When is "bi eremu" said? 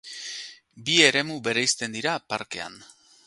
0.87-1.37